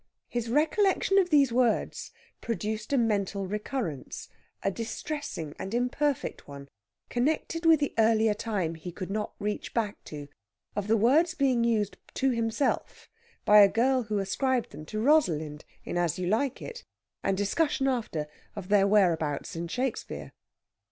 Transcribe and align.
His 0.29 0.49
recollection 0.49 1.19
of 1.19 1.29
these 1.29 1.51
words 1.51 2.09
produced 2.41 2.91
a 2.91 2.97
mental 2.97 3.45
recurrence, 3.45 4.29
a 4.63 4.71
distressing 4.71 5.53
and 5.59 5.75
imperfect 5.75 6.47
one, 6.47 6.69
connected 7.09 7.67
with 7.67 7.79
the 7.81 7.93
earlier 7.99 8.33
time 8.33 8.73
he 8.73 8.91
could 8.91 9.11
not 9.11 9.33
reach 9.37 9.75
back 9.75 10.03
to, 10.05 10.27
of 10.75 10.87
the 10.87 10.97
words 10.97 11.35
being 11.35 11.63
used 11.63 11.97
to 12.15 12.31
himself 12.31 13.11
by 13.45 13.59
a 13.59 13.67
girl 13.67 14.01
who 14.01 14.17
ascribed 14.17 14.71
them 14.71 14.87
to 14.87 14.99
Rosalind 14.99 15.65
in 15.83 15.99
As 15.99 16.17
You 16.17 16.25
Like 16.25 16.63
It, 16.63 16.83
and 17.21 17.37
a 17.39 17.43
discussion 17.43 17.87
after 17.87 18.25
of 18.55 18.69
their 18.69 18.87
whereabouts 18.87 19.55
in 19.55 19.67
Shakespeare. 19.67 20.31